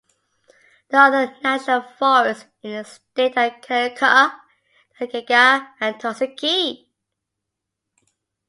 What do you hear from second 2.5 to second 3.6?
in the state are